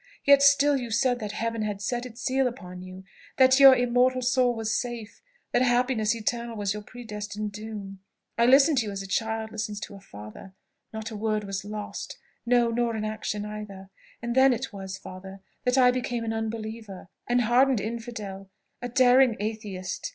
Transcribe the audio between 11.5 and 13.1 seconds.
lost; no, nor an